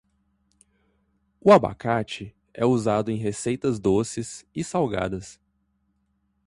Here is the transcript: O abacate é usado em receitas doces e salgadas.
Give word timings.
O 1.39 1.51
abacate 1.51 2.35
é 2.55 2.65
usado 2.65 3.11
em 3.11 3.17
receitas 3.17 3.77
doces 3.79 4.43
e 4.55 4.63
salgadas. 4.63 5.39